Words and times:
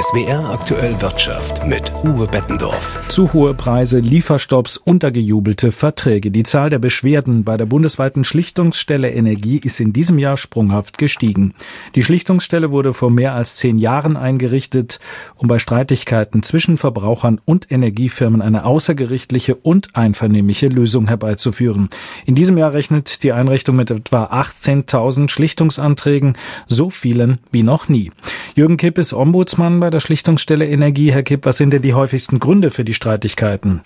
SWR 0.00 0.50
aktuell 0.50 1.00
Wirtschaft 1.00 1.66
mit 1.66 1.90
Uwe 2.04 2.26
Bettendorf. 2.26 3.04
Zu 3.08 3.32
hohe 3.32 3.54
Preise, 3.54 3.98
Lieferstopps, 3.98 4.76
untergejubelte 4.76 5.72
Verträge. 5.72 6.30
Die 6.30 6.44
Zahl 6.44 6.70
der 6.70 6.78
Beschwerden 6.78 7.42
bei 7.42 7.56
der 7.56 7.66
bundesweiten 7.66 8.22
Schlichtungsstelle 8.22 9.10
Energie 9.10 9.58
ist 9.58 9.80
in 9.80 9.92
diesem 9.92 10.18
Jahr 10.18 10.36
sprunghaft 10.36 10.98
gestiegen. 10.98 11.54
Die 11.94 12.04
Schlichtungsstelle 12.04 12.70
wurde 12.70 12.94
vor 12.94 13.10
mehr 13.10 13.34
als 13.34 13.56
zehn 13.56 13.78
Jahren 13.78 14.16
eingerichtet, 14.16 15.00
um 15.36 15.48
bei 15.48 15.58
Streitigkeiten 15.58 16.42
zwischen 16.42 16.76
Verbrauchern 16.76 17.40
und 17.44 17.72
Energiefirmen 17.72 18.42
eine 18.42 18.64
außergerichtliche 18.64 19.56
und 19.56 19.96
einvernehmliche 19.96 20.68
Lösung 20.68 21.08
herbeizuführen. 21.08 21.88
In 22.24 22.34
diesem 22.34 22.58
Jahr 22.58 22.72
rechnet 22.72 23.22
die 23.24 23.32
Einrichtung 23.32 23.76
mit 23.76 23.90
etwa 23.90 24.24
18.000 24.26 25.28
Schlichtungsanträgen, 25.28 26.36
so 26.66 26.90
vielen 26.90 27.38
wie 27.50 27.62
noch 27.64 27.88
nie. 27.88 28.12
Jürgen 28.54 28.76
Kipp 28.76 28.98
ist 28.98 29.12
Ombudsmann 29.12 29.37
bei 29.80 29.90
der 29.90 30.00
Schlichtungsstelle 30.00 30.66
Energie. 30.66 31.12
Herr 31.12 31.22
Kipp, 31.22 31.46
was 31.46 31.58
sind 31.58 31.72
denn 31.72 31.82
die 31.82 31.94
häufigsten 31.94 32.40
Gründe 32.40 32.70
für 32.70 32.84
die 32.84 32.92
Streitigkeiten? 32.94 33.82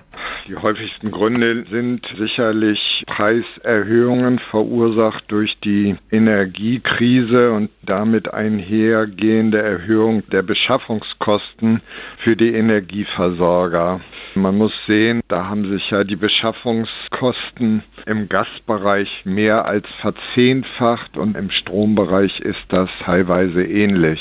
Die 0.48 0.56
häufigsten 0.56 1.10
Gründe 1.10 1.65
sind 1.70 2.01
sicherlich 2.19 3.05
Preiserhöhungen 3.06 4.38
verursacht 4.51 5.24
durch 5.29 5.55
die 5.62 5.96
Energiekrise 6.10 7.52
und 7.52 7.70
damit 7.83 8.33
einhergehende 8.33 9.60
Erhöhung 9.60 10.23
der 10.30 10.43
Beschaffungskosten 10.43 11.82
für 12.24 12.34
die 12.34 12.55
Energieversorger. 12.55 14.01
Man 14.34 14.57
muss 14.57 14.73
sehen, 14.87 15.21
da 15.29 15.48
haben 15.48 15.71
sich 15.71 15.91
ja 15.91 16.05
die 16.05 16.16
Beschaffungskosten 16.16 17.82
im 18.07 18.29
Gasbereich 18.29 19.09
mehr 19.24 19.66
als 19.66 19.87
verzehnfacht 20.01 21.19
und 21.19 21.37
im 21.37 21.51
Strombereich 21.51 22.41
ist 22.41 22.65
das 22.69 22.88
teilweise 23.05 23.62
ähnlich. 23.62 24.21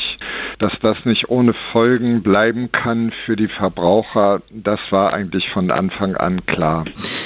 Dass 0.61 0.73
das 0.83 0.95
nicht 1.05 1.27
ohne 1.27 1.55
Folgen 1.71 2.21
bleiben 2.21 2.71
kann 2.71 3.11
für 3.25 3.35
die 3.35 3.47
Verbraucher, 3.47 4.43
das 4.51 4.79
war 4.91 5.11
eigentlich 5.11 5.43
von 5.51 5.71
Anfang 5.71 6.15
an 6.15 6.45
klar. 6.45 6.85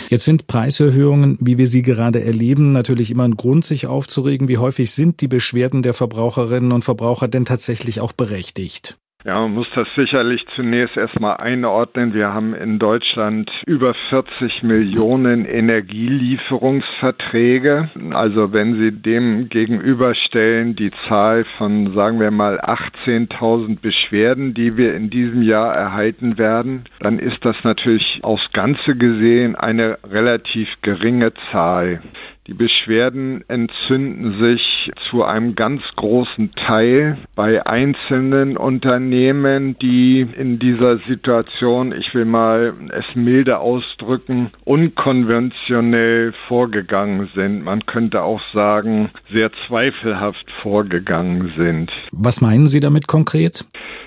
Jetzt 0.10 0.24
sind 0.24 0.48
Preiserhöhungen, 0.48 1.38
wie 1.42 1.58
wir 1.58 1.68
sie 1.68 1.82
gerade 1.82 2.24
erleben, 2.24 2.70
natürlich 2.70 3.12
immer 3.12 3.26
ein 3.26 3.36
Grund, 3.36 3.66
sich 3.66 3.88
aufzuregen. 3.88 4.48
Wie 4.48 4.58
häufig 4.58 4.92
sind 4.92 5.20
die 5.20 5.28
Beschwerden 5.28 5.82
der 5.82 5.94
Verbraucherinnen 5.94 6.72
und 6.72 6.86
Verbraucher 6.86 7.28
denn 7.28 7.44
tatsächlich 7.44 8.00
auch 8.00 8.14
berechtigt? 8.14 8.98
Ja, 9.26 9.42
man 9.42 9.54
muss 9.56 9.68
das 9.74 9.88
sicherlich 9.96 10.46
zunächst 10.56 10.96
erstmal 10.96 11.38
einordnen. 11.38 12.14
Wir 12.14 12.32
haben 12.32 12.54
in 12.54 12.78
Deutschland 12.78 13.50
über 13.66 13.96
40 14.10 14.62
Millionen 14.62 15.46
Energielieferungsverträge. 15.46 17.90
Also 18.12 18.54
wenn 18.54 18.76
Sie 18.76 18.92
dem 18.92 19.50
gegenüberstellen 19.50 20.76
die 20.76 20.92
Zahl 21.08 21.44
von, 21.58 21.96
sagen 21.96 22.20
wir 22.20 22.30
mal, 22.30 22.60
18.000 22.60 23.82
Beschwerden, 23.82 24.54
die 24.54 24.78
wir 24.78 24.94
in 24.94 25.10
diesem 25.10 25.42
Jahr 25.42 25.74
erhalten 25.74 26.38
werden, 26.38 26.84
dann 27.00 27.18
ist 27.18 27.44
das 27.44 27.56
natürlich 27.64 28.20
aufs 28.22 28.52
Ganze 28.54 28.96
gesehen 28.96 29.56
eine 29.56 29.98
relativ 30.08 30.70
geringe 30.84 31.34
Zahl. 31.52 32.04
Die 32.48 32.54
Beschwerden 32.54 33.44
entzünden 33.48 34.40
sich 34.40 34.92
zu 35.10 35.24
einem 35.24 35.56
ganz 35.56 35.82
großen 35.96 36.52
Teil 36.54 37.18
bei 37.34 37.66
einzelnen 37.66 38.56
Unternehmen, 38.56 39.76
die 39.80 40.22
in 40.22 40.60
dieser 40.60 41.00
Situation, 41.08 41.92
ich 41.92 42.14
will 42.14 42.26
mal 42.26 42.74
es 42.92 43.16
milde 43.16 43.58
ausdrücken, 43.58 44.52
unkonventionell 44.64 46.34
vorgegangen 46.48 47.30
sind. 47.34 47.64
Man 47.64 47.84
könnte 47.88 48.22
auch 48.22 48.42
sagen, 48.54 49.10
sehr 49.34 49.50
zweifelhaft 49.68 50.46
vorgegangen 50.62 51.52
sind. 51.58 51.92
Was 52.12 52.42
meinen 52.42 52.68
Sie 52.68 52.80
damit 52.80 53.08
konkret? 53.08 53.66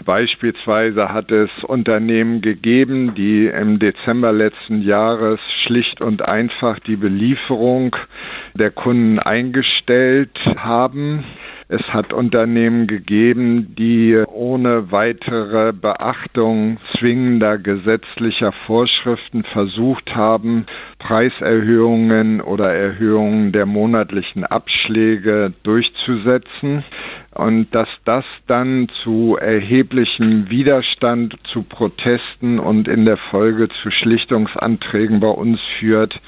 Beispielsweise 0.09 1.13
hat 1.13 1.31
es 1.31 1.51
Unternehmen 1.65 2.41
gegeben, 2.41 3.15
die 3.15 3.45
im 3.45 3.79
Dezember 3.79 4.33
letzten 4.33 4.81
Jahres 4.81 5.39
schlicht 5.67 6.01
und 6.01 6.23
einfach 6.23 6.79
die 6.79 6.97
Belieferung 6.97 7.95
der 8.55 8.71
Kunden 8.71 9.19
eingestellt 9.19 10.31
haben. 10.57 11.25
Es 11.71 11.83
hat 11.93 12.15
Unternehmen 12.15 12.87
gegeben, 12.87 13.75
die 13.79 14.17
ohne 14.27 14.91
weitere 14.91 15.75
Beachtung 15.75 16.79
zwingender 16.99 17.59
gesetzlicher 17.59 18.53
Vorschriften 18.67 19.45
versucht 19.45 20.15
haben, 20.15 20.65
Preiserhöhungen 20.99 22.41
oder 22.41 22.73
Erhöhungen 22.73 23.53
der 23.53 23.67
monatlichen 23.67 24.45
Abschläge 24.45 25.53
durchzusetzen 25.63 26.85
und 27.35 27.75
dass 27.75 27.89
das 28.07 28.25
dann 28.47 28.89
zu 29.05 29.37
erheblichem 29.39 30.49
Widerstand, 30.49 31.37
zu 31.53 31.65
Protesten 31.65 32.59
und 32.59 32.91
in 32.91 33.05
der 33.05 33.19
Folge 33.19 33.69
zu 33.83 33.91
Schlichtungsanträgen 33.91 35.21
bei 35.21 35.29
uns 35.29 35.61
führt, 35.79 36.19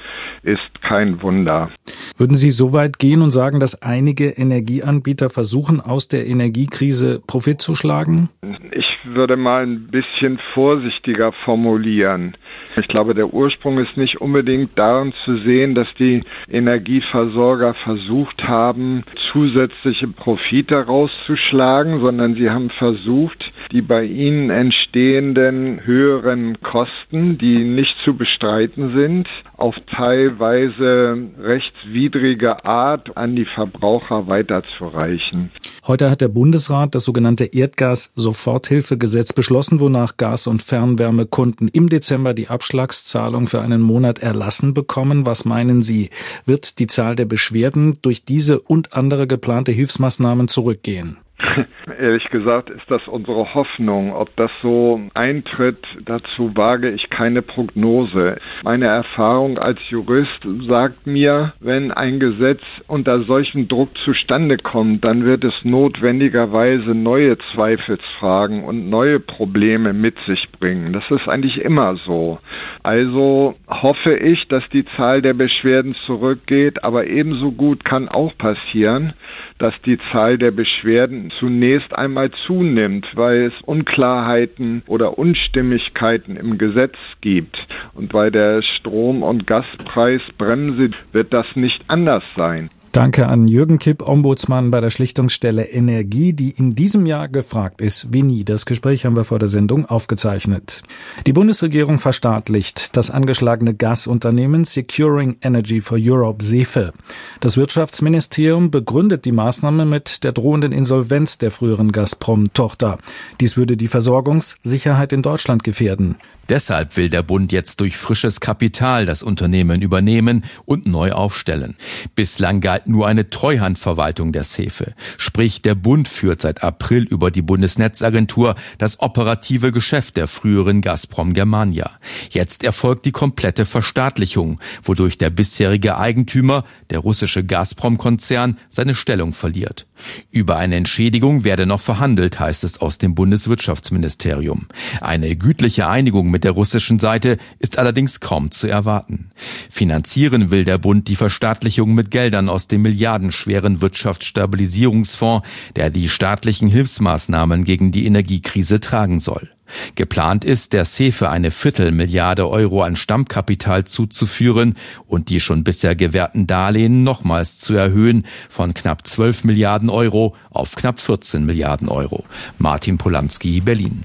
ist 0.43 0.81
kein 0.83 1.23
Wunder. 1.23 1.71
Würden 2.21 2.35
Sie 2.35 2.51
so 2.51 2.71
weit 2.71 2.99
gehen 2.99 3.23
und 3.23 3.31
sagen, 3.31 3.59
dass 3.59 3.81
einige 3.81 4.25
Energieanbieter 4.25 5.31
versuchen, 5.31 5.81
aus 5.81 6.07
der 6.07 6.27
Energiekrise 6.27 7.19
Profit 7.25 7.59
zu 7.59 7.73
schlagen? 7.73 8.29
Ich 8.69 8.85
würde 9.05 9.37
mal 9.37 9.63
ein 9.63 9.87
bisschen 9.87 10.39
vorsichtiger 10.53 11.31
formulieren. 11.43 12.37
Ich 12.77 12.87
glaube, 12.87 13.15
der 13.15 13.33
Ursprung 13.33 13.79
ist 13.79 13.97
nicht 13.97 14.21
unbedingt 14.21 14.77
darin 14.77 15.13
zu 15.25 15.39
sehen, 15.39 15.73
dass 15.73 15.87
die 15.97 16.21
Energieversorger 16.47 17.73
versucht 17.83 18.43
haben, 18.43 19.03
zusätzliche 19.31 20.07
Profite 20.07 20.75
rauszuschlagen, 20.75 22.01
sondern 22.01 22.35
sie 22.35 22.51
haben 22.51 22.69
versucht, 22.69 23.51
die 23.71 23.81
bei 23.81 24.03
ihnen 24.03 24.51
entstehenden 24.51 25.85
höheren 25.85 26.61
Kosten, 26.61 27.37
die 27.39 27.63
nicht 27.63 27.95
zu 28.05 28.15
bestreiten 28.15 28.93
sind, 28.93 29.27
auf 29.61 29.75
teilweise 29.95 31.29
rechtswidrige 31.39 32.65
Art 32.65 33.15
an 33.15 33.35
die 33.35 33.45
Verbraucher 33.45 34.27
weiterzureichen. 34.27 35.51
Heute 35.85 36.09
hat 36.09 36.21
der 36.21 36.29
Bundesrat 36.29 36.95
das 36.95 37.05
sogenannte 37.05 37.45
Erdgas-Soforthilfegesetz 37.45 39.33
beschlossen, 39.33 39.79
wonach 39.79 40.17
Gas- 40.17 40.47
und 40.47 40.63
Fernwärmekunden 40.63 41.67
im 41.67 41.87
Dezember 41.87 42.33
die 42.33 42.47
Abschlagszahlung 42.47 43.45
für 43.45 43.61
einen 43.61 43.81
Monat 43.81 44.19
erlassen 44.19 44.73
bekommen. 44.73 45.27
Was 45.27 45.45
meinen 45.45 45.83
Sie? 45.83 46.09
Wird 46.45 46.79
die 46.79 46.87
Zahl 46.87 47.15
der 47.15 47.25
Beschwerden 47.25 47.99
durch 48.01 48.25
diese 48.25 48.59
und 48.59 48.93
andere 48.93 49.27
geplante 49.27 49.71
Hilfsmaßnahmen 49.71 50.47
zurückgehen? 50.47 51.17
Ehrlich 51.99 52.25
gesagt 52.29 52.69
ist 52.69 52.89
das 52.89 53.07
unsere 53.07 53.53
Hoffnung. 53.53 54.13
Ob 54.13 54.35
das 54.35 54.51
so 54.61 55.01
eintritt, 55.13 55.83
dazu 56.05 56.55
wage 56.55 56.89
ich 56.91 57.09
keine 57.09 57.41
Prognose. 57.41 58.37
Meine 58.63 58.87
Erfahrung 58.87 59.57
als 59.57 59.79
Jurist 59.89 60.45
sagt 60.67 61.07
mir, 61.07 61.53
wenn 61.59 61.91
ein 61.91 62.19
Gesetz 62.19 62.61
unter 62.87 63.23
solchem 63.23 63.67
Druck 63.67 63.89
zustande 64.05 64.57
kommt, 64.57 65.03
dann 65.03 65.25
wird 65.25 65.43
es 65.43 65.53
notwendigerweise 65.63 66.95
neue 66.95 67.37
Zweifelsfragen 67.53 68.63
und 68.63 68.89
neue 68.89 69.19
Probleme 69.19 69.93
mit 69.93 70.15
sich 70.27 70.47
bringen. 70.59 70.93
Das 70.93 71.03
ist 71.09 71.27
eigentlich 71.27 71.57
immer 71.61 71.95
so. 72.05 72.39
Also 72.83 73.55
hoffe 73.67 74.15
ich, 74.15 74.47
dass 74.47 74.63
die 74.69 74.85
Zahl 74.97 75.21
der 75.21 75.33
Beschwerden 75.33 75.95
zurückgeht, 76.05 76.83
aber 76.83 77.07
ebenso 77.07 77.51
gut 77.51 77.85
kann 77.85 78.09
auch 78.09 78.35
passieren, 78.37 79.13
dass 79.61 79.75
die 79.85 79.99
Zahl 80.11 80.39
der 80.39 80.49
Beschwerden 80.49 81.31
zunächst 81.39 81.93
einmal 81.93 82.31
zunimmt, 82.47 83.05
weil 83.13 83.43
es 83.43 83.53
Unklarheiten 83.63 84.81
oder 84.87 85.19
Unstimmigkeiten 85.19 86.35
im 86.35 86.57
Gesetz 86.57 86.95
gibt. 87.21 87.55
Und 87.93 88.11
bei 88.11 88.31
der 88.31 88.63
Strom- 88.63 89.21
und 89.21 89.45
Gaspreisbremse 89.45 90.89
wird 91.11 91.31
das 91.31 91.45
nicht 91.53 91.79
anders 91.87 92.23
sein. 92.35 92.71
Danke 92.91 93.27
an 93.27 93.47
Jürgen 93.47 93.79
Kipp, 93.79 94.05
Ombudsmann 94.05 94.69
bei 94.69 94.81
der 94.81 94.89
Schlichtungsstelle 94.89 95.63
Energie, 95.63 96.33
die 96.33 96.49
in 96.49 96.75
diesem 96.75 97.05
Jahr 97.05 97.29
gefragt 97.29 97.79
ist 97.79 98.11
wie 98.11 98.21
nie. 98.21 98.43
Das 98.43 98.65
Gespräch 98.65 99.05
haben 99.05 99.15
wir 99.15 99.23
vor 99.23 99.39
der 99.39 99.47
Sendung 99.47 99.85
aufgezeichnet. 99.85 100.83
Die 101.25 101.31
Bundesregierung 101.31 101.99
verstaatlicht 101.99 102.97
das 102.97 103.09
angeschlagene 103.09 103.75
Gasunternehmen 103.75 104.65
Securing 104.65 105.37
Energy 105.41 105.79
for 105.79 105.97
Europe 106.01 106.43
SEFE. 106.43 106.91
Das 107.39 107.55
Wirtschaftsministerium 107.55 108.71
begründet 108.71 109.23
die 109.23 109.31
Maßnahme 109.31 109.85
mit 109.85 110.25
der 110.25 110.33
drohenden 110.33 110.73
Insolvenz 110.73 111.37
der 111.37 111.51
früheren 111.51 111.93
Gazprom-Tochter. 111.93 112.97
Dies 113.39 113.55
würde 113.55 113.77
die 113.77 113.87
Versorgungssicherheit 113.87 115.13
in 115.13 115.21
Deutschland 115.21 115.63
gefährden. 115.63 116.17
Deshalb 116.51 116.97
will 116.97 117.09
der 117.09 117.23
Bund 117.23 117.53
jetzt 117.53 117.79
durch 117.79 117.95
frisches 117.95 118.41
Kapital 118.41 119.05
das 119.05 119.23
Unternehmen 119.23 119.81
übernehmen 119.81 120.43
und 120.65 120.85
neu 120.85 121.13
aufstellen. 121.13 121.77
Bislang 122.13 122.59
galt 122.59 122.87
nur 122.87 123.07
eine 123.07 123.29
Treuhandverwaltung 123.29 124.33
der 124.33 124.43
Sefe. 124.43 124.93
Sprich, 125.17 125.61
der 125.61 125.75
Bund 125.75 126.09
führt 126.09 126.41
seit 126.41 126.61
April 126.61 127.03
über 127.03 127.31
die 127.31 127.41
Bundesnetzagentur 127.41 128.55
das 128.77 128.99
operative 128.99 129.71
Geschäft 129.71 130.17
der 130.17 130.27
früheren 130.27 130.81
Gazprom 130.81 131.31
Germania. 131.31 131.89
Jetzt 132.31 132.65
erfolgt 132.65 133.05
die 133.05 133.13
komplette 133.13 133.65
Verstaatlichung, 133.65 134.59
wodurch 134.83 135.17
der 135.17 135.29
bisherige 135.29 135.97
Eigentümer, 135.97 136.65
der 136.89 136.99
russische 136.99 137.45
Gazprom-Konzern, 137.45 138.57
seine 138.67 138.93
Stellung 138.95 139.31
verliert. 139.31 139.87
Über 140.31 140.57
eine 140.57 140.75
Entschädigung 140.75 141.45
werde 141.45 141.65
noch 141.65 141.79
verhandelt, 141.79 142.41
heißt 142.41 142.65
es 142.65 142.81
aus 142.81 142.97
dem 142.97 143.15
Bundeswirtschaftsministerium. 143.15 144.67
Eine 144.99 145.37
gütliche 145.37 145.87
Einigung 145.87 146.29
mit 146.29 146.40
der 146.43 146.51
russischen 146.51 146.99
Seite 146.99 147.37
ist 147.59 147.77
allerdings 147.77 148.19
kaum 148.19 148.51
zu 148.51 148.67
erwarten. 148.67 149.31
Finanzieren 149.69 150.51
will 150.51 150.63
der 150.63 150.77
Bund 150.77 151.07
die 151.07 151.15
Verstaatlichung 151.15 151.93
mit 151.93 152.11
Geldern 152.11 152.49
aus 152.49 152.67
dem 152.67 152.81
milliardenschweren 152.81 153.81
Wirtschaftsstabilisierungsfonds, 153.81 155.47
der 155.75 155.89
die 155.89 156.09
staatlichen 156.09 156.67
Hilfsmaßnahmen 156.67 157.63
gegen 157.63 157.91
die 157.91 158.05
Energiekrise 158.05 158.79
tragen 158.79 159.19
soll. 159.19 159.49
Geplant 159.95 160.43
ist, 160.43 160.73
der 160.73 160.85
SEFE 160.85 161.29
eine 161.29 161.51
Viertelmilliarde 161.51 162.49
Euro 162.49 162.83
an 162.83 162.95
Stammkapital 162.95 163.85
zuzuführen 163.85 164.75
und 165.07 165.29
die 165.29 165.39
schon 165.39 165.63
bisher 165.63 165.95
gewährten 165.95 166.47
Darlehen 166.47 167.03
nochmals 167.03 167.57
zu 167.57 167.73
erhöhen 167.73 168.25
von 168.49 168.73
knapp 168.73 169.07
12 169.07 169.43
Milliarden 169.45 169.89
Euro 169.89 170.35
auf 170.49 170.75
knapp 170.75 170.99
14 170.99 171.45
Milliarden 171.45 171.89
Euro. 171.89 172.23
Martin 172.57 172.97
Polanski, 172.97 173.61
Berlin. 173.61 174.03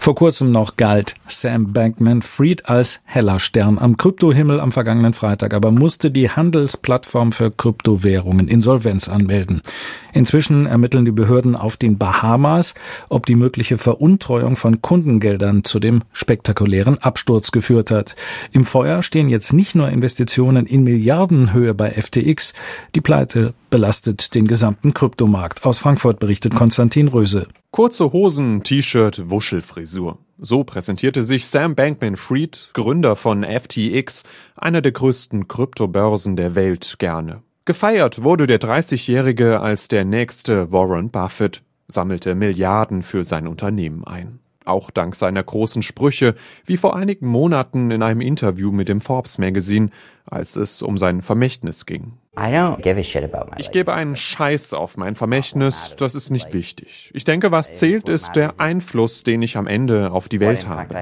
Vor 0.00 0.14
kurzem 0.14 0.52
noch 0.52 0.76
galt 0.76 1.14
Sam 1.26 1.72
Bankman-Fried 1.72 2.68
als 2.68 3.00
heller 3.04 3.40
Stern 3.40 3.78
am 3.78 3.96
Kryptohimmel 3.96 4.60
am 4.60 4.72
vergangenen 4.72 5.12
Freitag, 5.12 5.52
aber 5.52 5.70
musste 5.70 6.10
die 6.10 6.30
Handelsplattform 6.30 7.32
für 7.32 7.50
Kryptowährungen 7.50 8.48
Insolvenz 8.48 9.08
anmelden. 9.08 9.60
Inzwischen 10.12 10.66
ermitteln 10.66 11.04
die 11.04 11.12
Behörden 11.12 11.56
auf 11.56 11.76
den 11.76 11.98
Bahamas, 11.98 12.74
ob 13.08 13.26
die 13.26 13.34
mögliche 13.34 13.76
Veruntreuung 13.76 14.56
von 14.56 14.80
Kundengeldern 14.80 15.64
zu 15.64 15.80
dem 15.80 16.02
spektakulären 16.12 16.98
Absturz 16.98 17.50
geführt 17.50 17.90
hat. 17.90 18.14
Im 18.52 18.64
Feuer 18.64 19.02
stehen 19.02 19.28
jetzt 19.28 19.52
nicht 19.52 19.74
nur 19.74 19.90
Investitionen 19.90 20.66
in 20.66 20.84
Milliardenhöhe 20.84 21.74
bei 21.74 21.90
FTX, 21.90 22.54
die 22.94 23.00
Pleite 23.00 23.52
belastet 23.68 24.34
den 24.34 24.46
gesamten 24.46 24.94
Kryptomarkt. 24.94 25.66
Aus 25.66 25.78
Frankfurt 25.78 26.18
berichtet 26.18 26.54
Konstantin 26.54 27.08
Röse. 27.08 27.48
Kurze 27.78 28.12
Hosen, 28.12 28.64
T-Shirt, 28.64 29.30
Wuschelfrisur. 29.30 30.18
So 30.36 30.64
präsentierte 30.64 31.22
sich 31.22 31.46
Sam 31.46 31.76
Bankman-Fried, 31.76 32.70
Gründer 32.72 33.14
von 33.14 33.44
FTX, 33.44 34.24
einer 34.56 34.82
der 34.82 34.90
größten 34.90 35.46
Kryptobörsen 35.46 36.34
der 36.34 36.56
Welt, 36.56 36.96
gerne. 36.98 37.44
Gefeiert 37.66 38.24
wurde 38.24 38.48
der 38.48 38.58
30-Jährige 38.58 39.60
als 39.60 39.86
der 39.86 40.04
nächste 40.04 40.72
Warren 40.72 41.10
Buffett, 41.10 41.62
sammelte 41.86 42.34
Milliarden 42.34 43.04
für 43.04 43.22
sein 43.22 43.46
Unternehmen 43.46 44.04
ein. 44.04 44.40
Auch 44.64 44.90
dank 44.90 45.14
seiner 45.14 45.44
großen 45.44 45.82
Sprüche, 45.82 46.34
wie 46.66 46.78
vor 46.78 46.96
einigen 46.96 47.28
Monaten 47.28 47.92
in 47.92 48.02
einem 48.02 48.22
Interview 48.22 48.72
mit 48.72 48.88
dem 48.88 49.00
Forbes 49.00 49.38
Magazine, 49.38 49.90
als 50.26 50.56
es 50.56 50.82
um 50.82 50.98
sein 50.98 51.22
Vermächtnis 51.22 51.86
ging. 51.86 52.14
Ich 53.58 53.70
gebe 53.70 53.92
einen 53.92 54.16
Scheiß 54.16 54.74
auf 54.74 54.96
mein 54.96 55.14
Vermächtnis, 55.14 55.94
das 55.98 56.14
ist 56.14 56.30
nicht 56.30 56.52
wichtig. 56.52 57.10
Ich 57.14 57.24
denke, 57.24 57.50
was 57.50 57.74
zählt, 57.74 58.08
ist 58.08 58.32
der 58.34 58.60
Einfluss, 58.60 59.24
den 59.24 59.42
ich 59.42 59.56
am 59.56 59.66
Ende 59.66 60.12
auf 60.12 60.28
die 60.28 60.40
Welt 60.40 60.66
habe. 60.66 60.94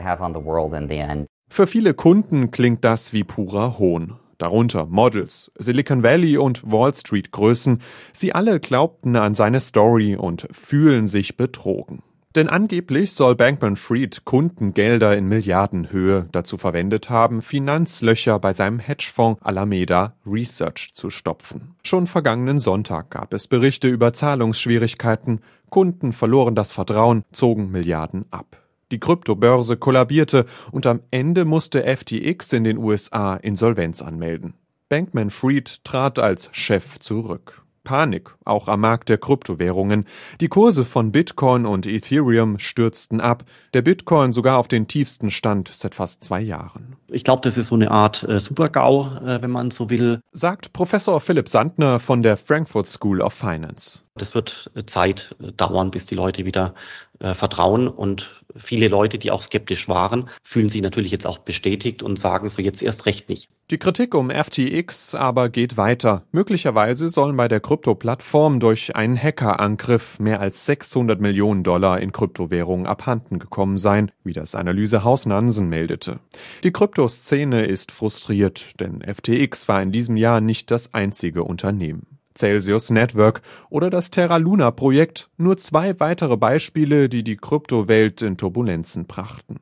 Für 1.48 1.66
viele 1.66 1.94
Kunden 1.94 2.50
klingt 2.50 2.84
das 2.84 3.12
wie 3.12 3.24
purer 3.24 3.78
Hohn. 3.78 4.16
Darunter 4.38 4.84
Models, 4.86 5.50
Silicon 5.58 6.02
Valley 6.02 6.36
und 6.36 6.62
Wall 6.70 6.94
Street 6.94 7.30
Größen. 7.32 7.80
Sie 8.12 8.34
alle 8.34 8.60
glaubten 8.60 9.16
an 9.16 9.34
seine 9.34 9.60
Story 9.60 10.14
und 10.14 10.46
fühlen 10.50 11.06
sich 11.08 11.38
betrogen. 11.38 12.02
Denn 12.36 12.50
angeblich 12.50 13.14
soll 13.14 13.34
Bankman-Fried 13.34 14.26
Kundengelder 14.26 15.16
in 15.16 15.26
Milliardenhöhe 15.26 16.28
dazu 16.32 16.58
verwendet 16.58 17.08
haben, 17.08 17.40
Finanzlöcher 17.40 18.38
bei 18.38 18.52
seinem 18.52 18.78
Hedgefonds 18.78 19.40
Alameda 19.42 20.14
Research 20.26 20.90
zu 20.92 21.08
stopfen. 21.08 21.76
Schon 21.82 22.06
vergangenen 22.06 22.60
Sonntag 22.60 23.08
gab 23.08 23.32
es 23.32 23.48
Berichte 23.48 23.88
über 23.88 24.12
Zahlungsschwierigkeiten, 24.12 25.40
Kunden 25.70 26.12
verloren 26.12 26.54
das 26.54 26.72
Vertrauen, 26.72 27.24
zogen 27.32 27.70
Milliarden 27.70 28.26
ab. 28.30 28.62
Die 28.92 29.00
Kryptobörse 29.00 29.78
kollabierte 29.78 30.44
und 30.70 30.84
am 30.84 31.00
Ende 31.10 31.46
musste 31.46 31.84
FTX 31.84 32.52
in 32.52 32.64
den 32.64 32.76
USA 32.76 33.36
Insolvenz 33.36 34.02
anmelden. 34.02 34.52
Bankman-Fried 34.90 35.84
trat 35.84 36.18
als 36.18 36.50
Chef 36.52 36.98
zurück. 36.98 37.65
Panik, 37.86 38.34
auch 38.44 38.66
am 38.66 38.80
Markt 38.80 39.08
der 39.08 39.16
Kryptowährungen. 39.16 40.06
Die 40.40 40.48
Kurse 40.48 40.84
von 40.84 41.12
Bitcoin 41.12 41.64
und 41.66 41.86
Ethereum 41.86 42.58
stürzten 42.58 43.20
ab, 43.20 43.44
der 43.74 43.82
Bitcoin 43.82 44.32
sogar 44.32 44.58
auf 44.58 44.66
den 44.66 44.88
tiefsten 44.88 45.30
Stand 45.30 45.70
seit 45.72 45.94
fast 45.94 46.24
zwei 46.24 46.40
Jahren. 46.40 46.96
Ich 47.08 47.22
glaube, 47.22 47.42
das 47.42 47.56
ist 47.56 47.68
so 47.68 47.76
eine 47.76 47.92
Art 47.92 48.24
äh, 48.24 48.40
Super-GAU, 48.40 49.18
äh, 49.24 49.40
wenn 49.40 49.52
man 49.52 49.70
so 49.70 49.88
will. 49.88 50.20
Sagt 50.32 50.72
Professor 50.72 51.20
Philipp 51.20 51.48
Sandner 51.48 52.00
von 52.00 52.24
der 52.24 52.36
Frankfurt 52.36 52.88
School 52.88 53.20
of 53.20 53.32
Finance. 53.32 54.00
Das 54.16 54.34
wird 54.34 54.70
äh, 54.74 54.84
Zeit 54.84 55.36
äh, 55.40 55.52
dauern, 55.52 55.90
bis 55.90 56.06
die 56.06 56.16
Leute 56.16 56.44
wieder 56.44 56.74
äh, 57.20 57.34
vertrauen. 57.34 57.88
Und 57.88 58.42
viele 58.56 58.88
Leute, 58.88 59.18
die 59.18 59.30
auch 59.30 59.42
skeptisch 59.42 59.88
waren, 59.88 60.28
fühlen 60.42 60.68
sich 60.68 60.82
natürlich 60.82 61.12
jetzt 61.12 61.26
auch 61.26 61.38
bestätigt 61.38 62.02
und 62.02 62.18
sagen 62.18 62.48
so 62.48 62.62
jetzt 62.62 62.82
erst 62.82 63.06
recht 63.06 63.28
nicht. 63.28 63.48
Die 63.70 63.78
Kritik 63.78 64.14
um 64.14 64.30
FTX 64.30 65.14
aber 65.14 65.48
geht 65.48 65.76
weiter. 65.76 66.22
Möglicherweise 66.30 67.08
sollen 67.08 67.36
bei 67.36 67.48
der 67.48 67.60
Krypto-Plattform 67.60 68.60
durch 68.60 68.94
einen 68.94 69.20
Hackerangriff 69.20 70.18
mehr 70.18 70.40
als 70.40 70.66
600 70.66 71.20
Millionen 71.20 71.64
Dollar 71.64 72.00
in 72.00 72.12
Kryptowährungen 72.12 72.86
abhanden 72.86 73.38
gekommen 73.38 73.78
sein, 73.78 74.12
wie 74.22 74.32
das 74.32 74.54
Analysehaus 74.54 75.26
Nansen 75.26 75.68
meldete. 75.68 76.20
Die 76.62 76.70
Kryptoszene 76.70 77.66
ist 77.66 77.92
frustriert, 77.92 78.78
denn 78.78 79.02
FTX 79.02 79.68
war 79.68 79.82
in 79.82 79.90
diesem 79.90 80.16
Jahr 80.16 80.40
nicht 80.40 80.70
das 80.70 80.94
einzige 80.94 81.42
Unternehmen. 81.42 82.15
Celsius 82.36 82.90
Network 82.90 83.42
oder 83.70 83.90
das 83.90 84.10
Terra 84.10 84.36
Luna 84.36 84.70
Projekt, 84.70 85.28
nur 85.36 85.56
zwei 85.56 85.98
weitere 86.00 86.36
Beispiele, 86.36 87.08
die 87.08 87.22
die 87.22 87.36
Kryptowelt 87.36 88.22
in 88.22 88.36
Turbulenzen 88.36 89.06
brachten. 89.06 89.56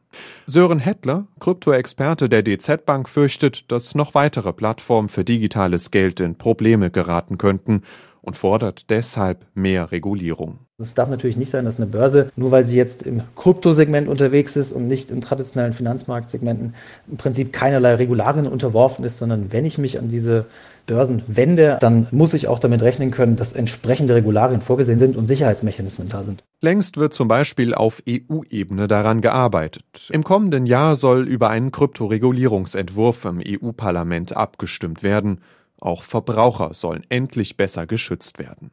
Sören 0.47 0.79
Hettler, 0.79 1.27
Kryptoexperte 1.41 2.29
der 2.29 2.43
DZ 2.43 2.85
Bank, 2.85 3.09
fürchtet, 3.09 3.71
dass 3.71 3.95
noch 3.95 4.15
weitere 4.15 4.53
Plattformen 4.53 5.09
für 5.09 5.25
digitales 5.25 5.91
Geld 5.91 6.21
in 6.21 6.37
Probleme 6.37 6.91
geraten 6.91 7.39
könnten 7.39 7.83
und 8.25 8.37
fordert 8.37 8.91
deshalb 8.91 9.47
mehr 9.55 9.93
Regulierung. 9.93 10.59
Es 10.79 10.95
darf 10.95 11.09
natürlich 11.09 11.37
nicht 11.37 11.51
sein, 11.51 11.67
dass 11.67 11.77
eine 11.77 11.87
Börse, 11.87 12.33
nur 12.35 12.51
weil 12.51 12.65
sie 12.65 12.77
jetzt 12.77 13.05
im 13.05 13.23
Kryptosegment 13.37 14.09
unterwegs 14.09 14.57
ist 14.57 14.73
und 14.73 14.89
nicht 14.89 15.11
in 15.13 15.21
traditionellen 15.21 15.73
Finanzmarktsegmenten, 15.73 16.75
im 17.09 17.17
Prinzip 17.17 17.53
keinerlei 17.53 17.95
Regularien 17.95 18.49
unterworfen 18.49 19.05
ist, 19.05 19.19
sondern 19.19 19.53
wenn 19.53 19.65
ich 19.65 19.79
mich 19.79 20.01
an 20.01 20.09
diese 20.09 20.47
Börsen 20.87 21.23
wende, 21.27 21.79
dann 21.81 22.09
muss 22.11 22.35
ich 22.35 22.49
auch 22.49 22.59
damit 22.59 22.83
rechnen 22.83 23.11
können, 23.11 23.37
dass 23.37 23.53
entsprechende 23.53 24.15
Regularien 24.15 24.61
vorgesehen 24.61 24.99
sind 24.99 25.17
und 25.17 25.27
Sicherheitsmechanismen 25.27 26.09
da 26.09 26.25
sind. 26.25 26.43
Längst 26.61 26.97
wird 26.97 27.15
zum 27.15 27.29
Beispiel 27.29 27.73
auf 27.73 28.03
EU-Ebene 28.09 28.89
daran 28.89 29.21
gearbeitet. 29.21 29.85
Im 30.11 30.25
kommenden 30.25 30.67
Jahr 30.67 30.97
soll 30.97 31.27
über 31.27 31.51
einen 31.51 31.71
Kryptoregulierungsentwurf 31.71 33.25
im 33.27 33.41
EU-Parlament 33.47 34.37
abgestimmt 34.37 35.03
werden. 35.03 35.39
Auch 35.85 36.03
Verbraucher 36.03 36.73
sollen 36.73 37.05
endlich 37.11 37.59
besser 37.59 37.87
geschützt 37.87 38.39
werden. 38.39 38.71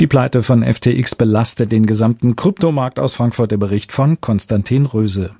Die 0.00 0.06
Pleite 0.06 0.42
von 0.42 0.64
FTX 0.64 1.14
belastet 1.14 1.70
den 1.70 1.84
gesamten 1.84 2.34
Kryptomarkt 2.34 2.98
aus 2.98 3.14
Frankfurt. 3.14 3.50
Der 3.50 3.58
Bericht 3.58 3.92
von 3.92 4.22
Konstantin 4.22 4.86
Röse. 4.86 5.36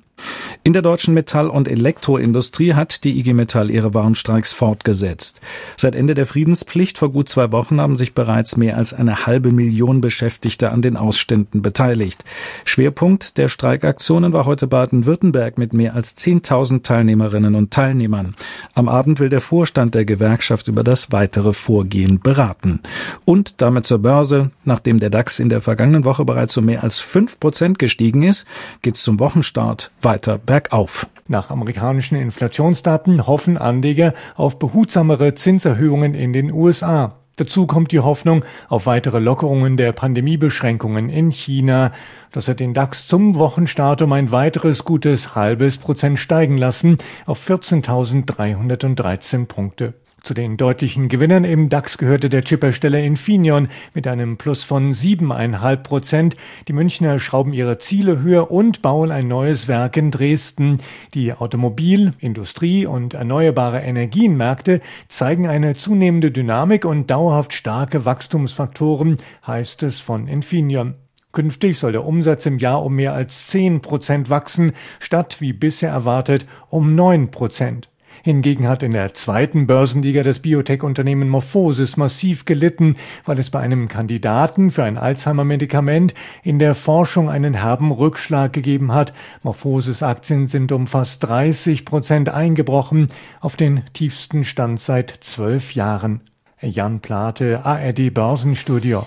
In 0.67 0.73
der 0.73 0.81
deutschen 0.81 1.13
Metall- 1.13 1.49
und 1.49 1.69
Elektroindustrie 1.69 2.73
hat 2.73 3.05
die 3.05 3.17
IG 3.17 3.33
Metall 3.33 3.71
ihre 3.71 3.93
Warnstreiks 3.93 4.51
fortgesetzt. 4.51 5.39
Seit 5.77 5.95
Ende 5.95 6.13
der 6.13 6.25
Friedenspflicht 6.25 6.97
vor 6.97 7.09
gut 7.09 7.29
zwei 7.29 7.53
Wochen 7.53 7.79
haben 7.79 7.95
sich 7.95 8.13
bereits 8.13 8.57
mehr 8.57 8.75
als 8.75 8.93
eine 8.93 9.25
halbe 9.25 9.53
Million 9.53 10.01
Beschäftigte 10.01 10.71
an 10.73 10.81
den 10.81 10.97
Ausständen 10.97 11.61
beteiligt. 11.61 12.25
Schwerpunkt 12.65 13.37
der 13.37 13.47
Streikaktionen 13.47 14.33
war 14.33 14.43
heute 14.43 14.67
Baden-Württemberg 14.67 15.57
mit 15.57 15.71
mehr 15.71 15.95
als 15.95 16.17
10.000 16.17 16.83
Teilnehmerinnen 16.83 17.55
und 17.55 17.71
Teilnehmern. 17.71 18.35
Am 18.73 18.89
Abend 18.89 19.21
will 19.21 19.29
der 19.29 19.39
Vorstand 19.39 19.95
der 19.95 20.03
Gewerkschaft 20.03 20.67
über 20.67 20.83
das 20.83 21.13
weitere 21.13 21.53
Vorgehen 21.53 22.19
beraten. 22.19 22.81
Und 23.23 23.61
damit 23.61 23.85
zur 23.85 23.99
Börse. 23.99 24.51
Nachdem 24.65 24.99
der 24.99 25.11
DAX 25.11 25.39
in 25.39 25.47
der 25.47 25.61
vergangenen 25.61 26.03
Woche 26.03 26.25
bereits 26.25 26.57
um 26.57 26.65
mehr 26.65 26.83
als 26.83 26.99
fünf 26.99 27.39
Prozent 27.39 27.79
gestiegen 27.79 28.23
ist, 28.23 28.45
geht's 28.81 29.01
zum 29.01 29.21
Wochenstart 29.21 29.91
weiter 30.07 30.37
bergauf. 30.37 31.07
Nach 31.27 31.49
amerikanischen 31.49 32.17
Inflationsdaten 32.17 33.27
hoffen 33.27 33.57
Anleger 33.57 34.13
auf 34.35 34.57
behutsamere 34.57 35.35
Zinserhöhungen 35.35 36.13
in 36.13 36.31
den 36.31 36.49
USA. 36.49 37.17
Dazu 37.35 37.67
kommt 37.67 37.91
die 37.91 37.99
Hoffnung 37.99 38.45
auf 38.69 38.85
weitere 38.85 39.19
Lockerungen 39.19 39.75
der 39.75 39.91
Pandemiebeschränkungen 39.91 41.09
in 41.09 41.33
China. 41.33 41.91
Das 42.31 42.47
hat 42.47 42.61
den 42.61 42.73
DAX 42.73 43.05
zum 43.05 43.35
Wochenstart 43.35 44.01
um 44.01 44.13
ein 44.13 44.31
weiteres 44.31 44.85
gutes 44.85 45.35
halbes 45.35 45.77
Prozent 45.77 46.19
steigen 46.19 46.57
lassen 46.57 46.99
auf 47.25 47.45
14.313 47.45 49.45
Punkte. 49.45 49.93
Zu 50.27 50.33
den 50.33 50.57
deutlichen 50.57 51.07
Gewinnern 51.07 51.45
im 51.45 51.69
DAX 51.69 51.97
gehörte 51.97 52.27
der 52.27 52.43
Chippersteller 52.43 52.99
Infineon 52.99 53.69
mit 53.93 54.07
einem 54.07 54.35
Plus 54.35 54.65
von 54.65 54.91
7,5 54.91 55.77
Prozent. 55.77 56.35
Die 56.67 56.73
Münchner 56.73 57.17
schrauben 57.17 57.53
ihre 57.53 57.77
Ziele 57.77 58.19
höher 58.19 58.51
und 58.51 58.81
bauen 58.81 59.09
ein 59.09 59.29
neues 59.29 59.69
Werk 59.69 59.95
in 59.95 60.11
Dresden. 60.11 60.81
Die 61.13 61.31
Automobil-, 61.31 62.11
Industrie- 62.19 62.85
und 62.85 63.13
erneuerbare 63.13 63.79
Energienmärkte 63.79 64.81
zeigen 65.07 65.47
eine 65.47 65.77
zunehmende 65.77 66.29
Dynamik 66.29 66.83
und 66.83 67.09
dauerhaft 67.09 67.53
starke 67.53 68.03
Wachstumsfaktoren, 68.03 69.15
heißt 69.47 69.81
es 69.83 70.01
von 70.01 70.27
Infineon. 70.27 70.95
Künftig 71.31 71.79
soll 71.79 71.93
der 71.93 72.03
Umsatz 72.03 72.45
im 72.45 72.59
Jahr 72.59 72.83
um 72.83 72.95
mehr 72.95 73.13
als 73.13 73.47
10 73.47 73.79
Prozent 73.79 74.29
wachsen, 74.29 74.73
statt 74.99 75.37
wie 75.39 75.53
bisher 75.53 75.91
erwartet 75.91 76.45
um 76.69 76.95
9 76.95 77.31
Prozent. 77.31 77.87
Hingegen 78.27 78.67
hat 78.67 78.83
in 78.83 78.91
der 78.91 79.13
zweiten 79.13 79.67
Börsenliga 79.67 80.21
das 80.21 80.39
Biotech-Unternehmen 80.39 81.29
Morphosis 81.29 81.95
massiv 81.95 82.43
gelitten, 82.43 82.97
weil 83.23 83.39
es 83.39 83.49
bei 83.49 83.61
einem 83.61 83.87
Kandidaten 83.87 84.69
für 84.69 84.83
ein 84.83 84.97
Alzheimer-Medikament 84.97 86.13
in 86.43 86.59
der 86.59 86.75
Forschung 86.75 87.29
einen 87.29 87.53
herben 87.53 87.89
Rückschlag 87.89 88.51
gegeben 88.51 88.91
hat. 88.91 89.13
Morphosis-Aktien 89.43 90.47
sind 90.47 90.73
um 90.73 90.87
fast 90.87 91.23
30 91.23 91.85
Prozent 91.85 92.27
eingebrochen, 92.27 93.07
auf 93.39 93.55
den 93.55 93.83
tiefsten 93.93 94.43
Stand 94.43 94.81
seit 94.81 95.09
zwölf 95.21 95.73
Jahren. 95.73 96.19
Jan 96.59 96.99
Plate, 96.99 97.61
ARD 97.63 98.13
Börsenstudio. 98.13 99.05